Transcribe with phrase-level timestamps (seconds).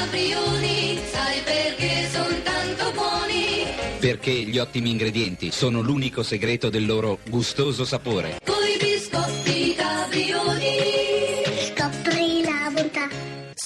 [0.00, 3.66] caprioli, sai perché sono tanto buoni?
[3.98, 8.38] Perché gli ottimi ingredienti sono l'unico segreto del loro gustoso sapore.
[8.44, 10.99] Coi biscotti caprioli.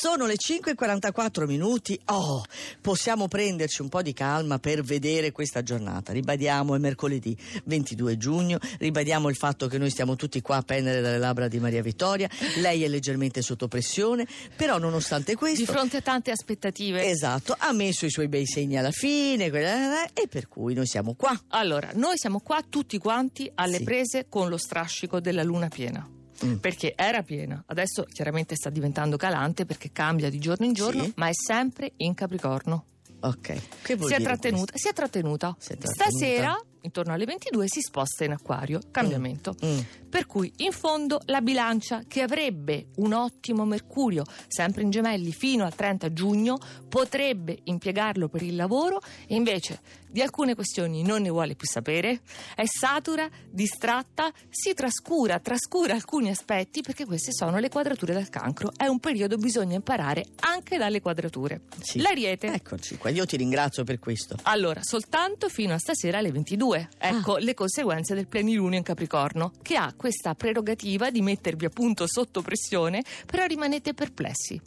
[0.05, 1.99] Sono le 5.44 minuti.
[2.09, 2.45] Oh,
[2.83, 6.13] possiamo prenderci un po' di calma per vedere questa giornata.
[6.13, 7.35] Ribadiamo, è mercoledì
[7.65, 8.59] 22 giugno.
[8.81, 12.29] Ribadiamo il fatto che noi stiamo tutti qua a pendere dalle labbra di Maria Vittoria.
[12.57, 15.61] Lei è leggermente sotto pressione, però nonostante questo.
[15.61, 17.09] Di fronte a tante aspettative.
[17.09, 21.35] Esatto, ha messo i suoi bei segni alla fine e per cui noi siamo qua.
[21.49, 23.85] Allora, noi siamo qua tutti quanti alle Sì.
[23.85, 26.07] prese con lo strascico della luna piena.
[26.45, 26.57] Mm.
[26.57, 31.13] Perché era piena, adesso chiaramente sta diventando calante perché cambia di giorno in giorno, Sì.
[31.17, 32.85] ma è sempre in Capricorno.
[33.21, 33.57] Ok.
[33.85, 35.55] Si è, trattenuta, si è trattenuta.
[35.59, 36.05] Si è trattenuta.
[36.11, 38.81] Stasera, intorno alle 22, si sposta in acquario.
[38.91, 39.45] Cambiamento.
[39.45, 39.67] questo?
[39.67, 39.79] Mm.
[40.09, 45.65] Per cui in fondo la bilancia che avrebbe un ottimo mercurio sempre in gemelli fino
[45.65, 46.57] al 30 giugno
[46.89, 49.81] potrebbe impiegarlo per il lavoro e invece
[50.15, 52.21] di alcune questioni non ne vuole più sapere,
[52.55, 58.71] è satura, distratta, si trascura, trascura alcuni aspetti perché queste sono le quadrature del cancro.
[58.77, 61.63] È un periodo bisogna imparare anche dalle quadrature.
[61.81, 62.01] Sì.
[62.01, 62.47] L'ariete.
[62.47, 64.37] Eccoci qua, io ti ringrazio per questo.
[64.43, 66.74] Allora, soltanto fino a stasera alle 22.
[66.99, 72.43] Ecco le conseguenze del plenilunio in Capricorno, che ha questa prerogativa di mettervi appunto sotto
[72.43, 74.61] pressione, però rimanete perplessi.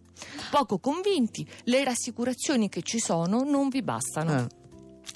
[0.50, 4.34] Poco convinti, le rassicurazioni che ci sono non vi bastano.
[4.34, 4.48] Ah,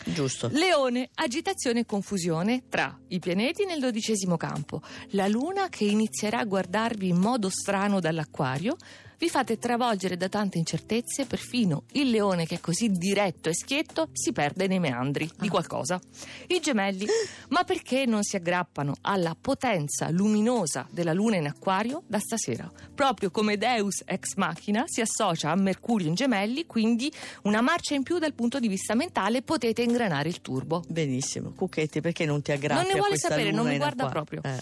[0.05, 0.49] giusto.
[0.51, 4.81] Leone, agitazione e confusione tra i pianeti nel dodicesimo campo,
[5.11, 8.75] la luna che inizierà a guardarvi in modo strano dall'acquario,
[9.21, 14.09] vi fate travolgere da tante incertezze, perfino il leone che è così diretto e schietto
[14.13, 16.01] si perde nei meandri di qualcosa.
[16.47, 17.05] I gemelli,
[17.49, 22.67] ma perché non si aggrappano alla potenza luminosa della luna in acquario da stasera?
[22.95, 27.13] Proprio come Deus ex machina si associa a Mercurio in gemelli, quindi
[27.43, 30.83] una marcia in più dal punto di vista mentale potete ingranare il turbo.
[30.87, 31.51] Benissimo.
[31.51, 34.41] Cucchetti, perché non ti aggrappi Non ne vuole sapere, non mi guarda acquario?
[34.41, 34.57] proprio.
[34.57, 34.61] Eh,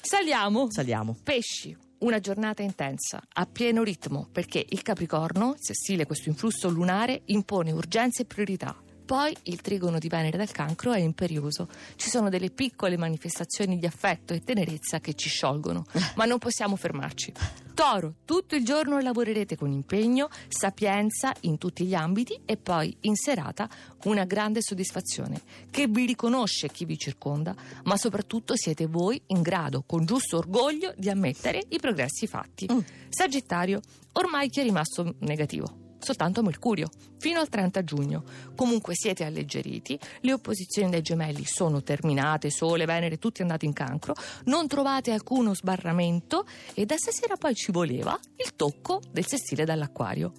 [0.00, 0.66] Saliamo.
[0.72, 1.16] saliamo.
[1.22, 7.72] Pesci, una giornata intensa, a pieno ritmo, perché il Capricorno, sessile questo influsso lunare, impone
[7.72, 8.76] urgenze e priorità.
[9.04, 11.68] Poi il trigono di Venere dal cancro è imperioso.
[11.96, 15.84] Ci sono delle piccole manifestazioni di affetto e tenerezza che ci sciolgono,
[16.16, 17.32] ma non possiamo fermarci.
[17.74, 23.16] Toro, tutto il giorno lavorerete con impegno, sapienza in tutti gli ambiti e poi in
[23.16, 23.68] serata
[24.04, 25.40] una grande soddisfazione
[25.70, 30.92] che vi riconosce chi vi circonda, ma soprattutto siete voi in grado, con giusto orgoglio,
[30.96, 32.68] di ammettere i progressi fatti.
[32.70, 32.78] Mm.
[33.08, 33.80] Sagittario,
[34.12, 35.81] ormai chi è rimasto negativo?
[36.02, 38.24] Soltanto Mercurio, fino al 30 giugno.
[38.56, 44.14] Comunque siete alleggeriti, le opposizioni dai gemelli sono terminate, Sole, Venere, tutti andati in cancro,
[44.46, 50.32] non trovate alcuno sbarramento e da stasera poi ci voleva il tocco del sestile dall'acquario.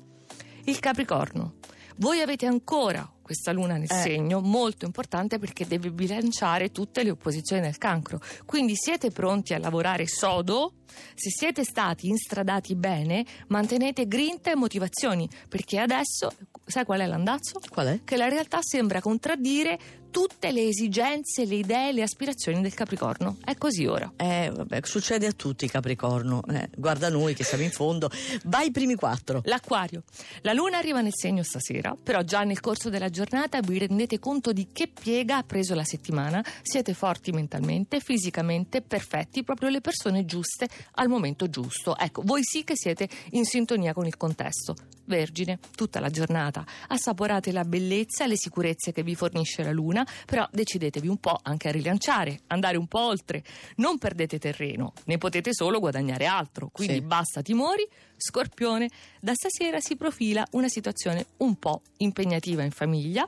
[0.65, 1.55] Il Capricorno.
[1.97, 4.01] Voi avete ancora questa luna nel Eh.
[4.01, 8.19] segno, molto importante perché deve bilanciare tutte le opposizioni del cancro.
[8.45, 10.73] Quindi siete pronti a lavorare sodo?
[11.15, 16.31] Se siete stati instradati bene, mantenete grinta e motivazioni, perché adesso,
[16.65, 17.59] sai qual è l'andazzo?
[17.69, 17.99] Qual è?
[18.03, 23.37] Che la realtà sembra contraddire tutte le esigenze, le idee, le aspirazioni del Capricorno.
[23.43, 24.13] È così ora.
[24.15, 26.43] Eh, vabbè, succede a tutti Capricorno.
[26.49, 28.11] Eh, guarda noi che siamo in fondo.
[28.43, 29.41] Vai i primi quattro.
[29.45, 30.03] L'acquario.
[30.41, 34.53] La luna arriva nel segno stasera, però già nel corso della giornata vi rendete conto
[34.53, 36.45] di che piega ha preso la settimana.
[36.61, 41.97] Siete forti mentalmente, fisicamente, perfetti, proprio le persone giuste al momento giusto.
[41.97, 44.75] Ecco, voi sì che siete in sintonia con il contesto.
[45.05, 50.07] Vergine, tutta la giornata assaporate la bellezza e le sicurezze che vi fornisce la luna,
[50.25, 53.43] però decidetevi un po' anche a rilanciare, andare un po' oltre.
[53.77, 57.01] Non perdete terreno, ne potete solo guadagnare altro, quindi Sì.
[57.01, 57.85] basta timori.
[58.15, 58.89] Scorpione,
[59.19, 63.25] da stasera si profila una situazione un po' impegnativa in famiglia.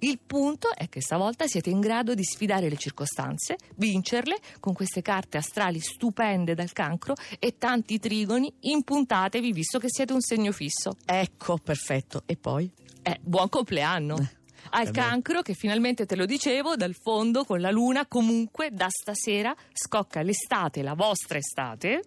[0.00, 5.02] Il punto è che stavolta siete in grado di sfidare le circostanze, vincerle con queste
[5.02, 8.52] carte astrali stupende dal cancro e tanti trigoni.
[8.60, 10.96] Impuntatevi visto che siete un segno fisso.
[11.04, 12.22] Ecco, perfetto.
[12.26, 12.70] E poi?
[13.02, 14.30] Eh, buon compleanno!
[14.70, 19.54] Al cancro, che finalmente te lo dicevo, dal fondo con la luna, comunque da stasera
[19.72, 22.02] scocca l'estate, la vostra estate,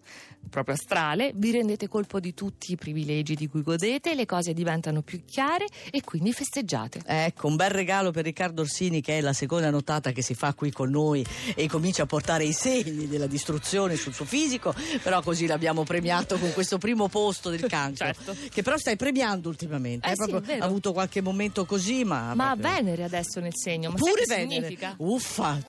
[0.50, 5.02] proprio astrale, vi rendete colpo di tutti i privilegi di cui godete, le cose diventano
[5.02, 7.02] più chiare e quindi festeggiate.
[7.06, 10.54] Ecco, un bel regalo per Riccardo Orsini che è la seconda notata che si fa
[10.54, 11.26] qui con noi
[11.56, 16.38] e comincia a portare i segni della distruzione sul suo fisico, però così l'abbiamo premiato
[16.38, 18.36] con questo primo posto del cancro, Certo.
[18.52, 20.08] che però stai premiando ultimamente.
[20.08, 20.66] Eh hai sì, proprio vero.
[20.66, 22.34] avuto qualche momento così, ma...
[22.36, 24.50] Ma proprio- Venere adesso nel segno, ma Pure Venere.
[24.50, 24.94] significa?
[24.98, 25.60] Uffa,